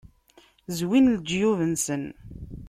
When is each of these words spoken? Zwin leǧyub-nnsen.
Zwin 0.77 1.11
leǧyub-nnsen. 1.15 2.03